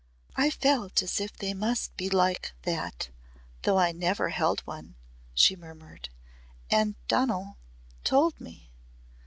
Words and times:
"I 0.35 0.49
felt 0.49 1.03
as 1.03 1.21
if 1.21 1.37
they 1.37 1.53
must 1.53 1.95
be 1.95 2.09
like 2.09 2.53
that 2.63 3.09
though 3.61 3.77
I 3.77 3.85
had 3.93 3.97
never 3.97 4.29
held 4.29 4.61
one," 4.61 4.95
she 5.35 5.55
murmured. 5.55 6.09
"And 6.71 6.95
Donal 7.07 7.57
told 8.03 8.41
me." 8.41 8.71